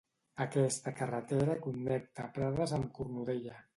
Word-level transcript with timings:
Aquesta 0.45 0.93
carretera 1.01 1.57
connecta 1.67 2.27
Prades 2.39 2.75
amb 2.79 2.89
Cornudella. 2.97 3.61